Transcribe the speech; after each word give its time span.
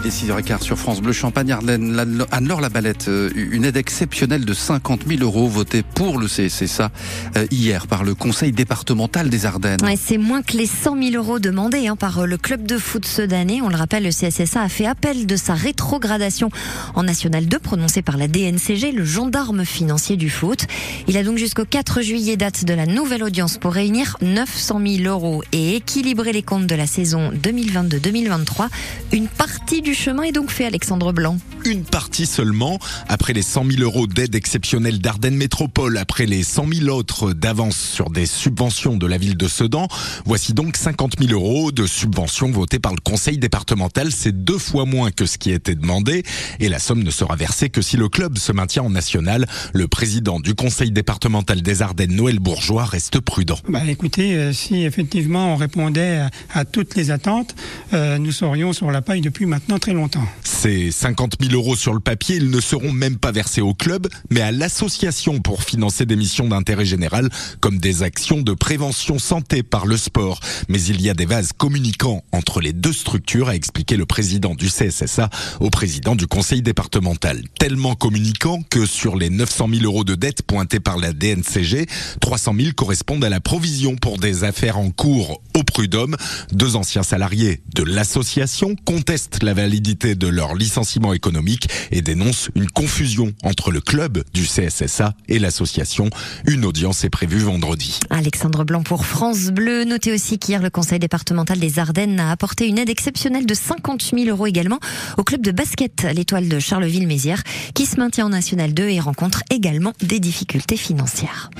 Il 0.00 0.06
est 0.06 0.10
6h15 0.10 0.62
sur 0.62 0.78
France 0.78 1.00
Bleu 1.00 1.12
Champagne 1.12 1.50
Ardennes. 1.50 2.24
Anne-Laure 2.30 2.60
Labalette, 2.60 3.08
euh, 3.08 3.30
une 3.34 3.64
aide 3.64 3.76
exceptionnelle 3.76 4.44
de 4.44 4.54
50 4.54 5.00
000 5.08 5.22
euros 5.22 5.48
votée 5.48 5.82
pour 5.82 6.18
le 6.18 6.28
CSSA 6.28 6.92
euh, 7.36 7.46
hier 7.50 7.88
par 7.88 8.04
le 8.04 8.14
Conseil 8.14 8.52
départemental 8.52 9.28
des 9.28 9.44
Ardennes. 9.44 9.80
C'est 9.96 10.18
moins 10.18 10.42
que 10.42 10.56
les 10.56 10.66
100 10.66 11.02
000 11.10 11.16
euros 11.16 11.40
demandés 11.40 11.88
hein, 11.88 11.96
par 11.96 12.20
euh, 12.20 12.26
le 12.26 12.36
club 12.36 12.64
de 12.64 12.78
foot 12.78 13.06
Sedanais. 13.06 13.60
On 13.60 13.68
le 13.68 13.76
rappelle, 13.76 14.04
le 14.04 14.10
CSSA 14.10 14.62
a 14.62 14.68
fait 14.68 14.86
appel 14.86 15.26
de 15.26 15.34
sa 15.34 15.54
rétrogradation 15.54 16.50
en 16.94 17.02
National 17.02 17.46
2 17.46 17.58
prononcée 17.58 18.02
par 18.02 18.16
la 18.16 18.28
DNCG, 18.28 18.92
le 18.92 19.04
gendarme 19.04 19.64
financier 19.64 20.16
du 20.16 20.30
foot. 20.30 20.66
Il 21.08 21.16
a 21.16 21.24
donc 21.24 21.38
jusqu'au 21.38 21.64
4 21.64 22.02
juillet 22.02 22.36
date 22.36 22.64
de 22.64 22.74
la 22.74 22.86
nouvelle 22.86 23.24
audience 23.24 23.58
pour 23.58 23.72
réunir 23.72 24.16
900 24.22 24.80
000 24.86 25.08
euros 25.08 25.42
et 25.50 25.74
équilibrer 25.74 26.32
les 26.32 26.42
comptes 26.42 26.66
de 26.66 26.74
la 26.76 26.86
saison 26.86 27.32
2022-2023. 27.32 28.68
Une 29.12 29.26
partie 29.26 29.82
du 29.82 29.87
chemin 29.94 30.24
est 30.24 30.32
donc 30.32 30.50
fait, 30.50 30.66
Alexandre 30.66 31.12
Blanc. 31.12 31.38
Une 31.64 31.84
partie 31.84 32.26
seulement. 32.26 32.78
Après 33.08 33.32
les 33.32 33.42
100 33.42 33.64
000 33.70 33.82
euros 33.82 34.06
d'aide 34.06 34.34
exceptionnelle 34.34 35.00
d'Ardennes 35.00 35.36
Métropole, 35.36 35.98
après 35.98 36.26
les 36.26 36.42
100 36.42 36.66
000 36.72 36.96
autres 36.96 37.32
d'avance 37.32 37.76
sur 37.76 38.10
des 38.10 38.26
subventions 38.26 38.96
de 38.96 39.06
la 39.06 39.18
ville 39.18 39.36
de 39.36 39.48
Sedan, 39.48 39.88
voici 40.24 40.54
donc 40.54 40.76
50 40.76 41.16
000 41.20 41.32
euros 41.32 41.72
de 41.72 41.86
subventions 41.86 42.50
votées 42.50 42.78
par 42.78 42.92
le 42.92 43.00
conseil 43.00 43.38
départemental. 43.38 44.12
C'est 44.12 44.44
deux 44.44 44.58
fois 44.58 44.84
moins 44.84 45.10
que 45.10 45.26
ce 45.26 45.38
qui 45.38 45.50
était 45.50 45.74
demandé 45.74 46.22
et 46.60 46.68
la 46.68 46.78
somme 46.78 47.02
ne 47.02 47.10
sera 47.10 47.36
versée 47.36 47.70
que 47.70 47.82
si 47.82 47.96
le 47.96 48.08
club 48.08 48.38
se 48.38 48.52
maintient 48.52 48.84
en 48.84 48.90
national. 48.90 49.46
Le 49.72 49.88
président 49.88 50.40
du 50.40 50.54
conseil 50.54 50.90
départemental 50.90 51.62
des 51.62 51.82
Ardennes, 51.82 52.14
Noël 52.14 52.38
Bourgeois, 52.38 52.84
reste 52.84 53.20
prudent. 53.20 53.58
Bah, 53.68 53.82
écoutez, 53.88 54.34
euh, 54.34 54.52
si 54.52 54.84
effectivement 54.84 55.52
on 55.54 55.56
répondait 55.56 56.22
à, 56.54 56.64
toutes 56.64 56.94
les 56.94 57.10
attentes, 57.10 57.54
euh, 57.92 58.18
nous 58.18 58.32
serions 58.32 58.72
sur 58.72 58.90
la 58.90 59.02
paille 59.02 59.20
depuis 59.20 59.46
maintenant 59.46 59.77
très 59.78 59.92
longtemps. 59.92 60.24
Ces 60.44 60.90
50 60.90 61.36
000 61.40 61.54
euros 61.54 61.76
sur 61.76 61.94
le 61.94 62.00
papier, 62.00 62.36
ils 62.36 62.50
ne 62.50 62.60
seront 62.60 62.92
même 62.92 63.16
pas 63.16 63.32
versés 63.32 63.60
au 63.60 63.74
club, 63.74 64.08
mais 64.30 64.40
à 64.40 64.52
l'association 64.52 65.40
pour 65.40 65.62
financer 65.62 66.06
des 66.06 66.16
missions 66.16 66.48
d'intérêt 66.48 66.84
général, 66.84 67.28
comme 67.60 67.78
des 67.78 68.02
actions 68.02 68.40
de 68.40 68.52
prévention 68.52 69.18
santé 69.18 69.62
par 69.62 69.86
le 69.86 69.96
sport. 69.96 70.40
Mais 70.68 70.82
il 70.82 71.00
y 71.00 71.10
a 71.10 71.14
des 71.14 71.26
vases 71.26 71.52
communicants 71.52 72.24
entre 72.32 72.60
les 72.60 72.72
deux 72.72 72.92
structures, 72.92 73.48
a 73.48 73.54
expliqué 73.54 73.96
le 73.96 74.06
président 74.06 74.54
du 74.54 74.68
CSSA 74.68 75.30
au 75.60 75.70
président 75.70 76.16
du 76.16 76.26
conseil 76.26 76.62
départemental. 76.62 77.42
Tellement 77.58 77.94
communicants 77.94 78.62
que 78.68 78.86
sur 78.86 79.16
les 79.16 79.30
900 79.30 79.68
000 79.72 79.84
euros 79.84 80.04
de 80.04 80.14
dette 80.14 80.42
pointés 80.42 80.80
par 80.80 80.98
la 80.98 81.12
DNCG, 81.12 81.86
300 82.20 82.54
000 82.58 82.72
correspondent 82.74 83.24
à 83.24 83.28
la 83.28 83.40
provision 83.40 83.96
pour 83.96 84.18
des 84.18 84.44
affaires 84.44 84.78
en 84.78 84.90
cours 84.90 85.42
au 85.54 85.62
prud'homme. 85.62 86.16
Deux 86.52 86.76
anciens 86.76 87.02
salariés 87.02 87.62
de 87.74 87.82
l'association 87.82 88.76
contestent 88.84 89.42
la 89.42 89.54
validité 89.68 90.14
de 90.14 90.28
leur 90.28 90.54
licenciement 90.54 91.12
économique 91.12 91.68
et 91.90 92.00
dénoncent 92.00 92.48
une 92.54 92.70
confusion 92.70 93.34
entre 93.42 93.70
le 93.70 93.82
club 93.82 94.24
du 94.32 94.44
CSSA 94.44 95.12
et 95.28 95.38
l'association. 95.38 96.08
Une 96.46 96.64
audience 96.64 97.04
est 97.04 97.10
prévue 97.10 97.40
vendredi. 97.40 98.00
Alexandre 98.08 98.64
Blanc 98.64 98.82
pour 98.82 99.04
France 99.04 99.50
Bleu. 99.50 99.84
Notez 99.84 100.14
aussi 100.14 100.38
qu'hier, 100.38 100.62
le 100.62 100.70
conseil 100.70 100.98
départemental 100.98 101.58
des 101.58 101.78
Ardennes 101.78 102.18
a 102.18 102.30
apporté 102.30 102.66
une 102.66 102.78
aide 102.78 102.88
exceptionnelle 102.88 103.44
de 103.44 103.52
50 103.52 104.14
000 104.14 104.30
euros 104.30 104.46
également 104.46 104.80
au 105.18 105.22
club 105.22 105.42
de 105.42 105.50
basket, 105.50 106.06
l'étoile 106.14 106.48
de 106.48 106.58
Charleville-Mézières, 106.58 107.42
qui 107.74 107.84
se 107.84 107.98
maintient 107.98 108.24
en 108.24 108.30
National 108.30 108.72
2 108.72 108.88
et 108.88 109.00
rencontre 109.00 109.42
également 109.50 109.92
des 110.00 110.18
difficultés 110.18 110.78
financières. 110.78 111.50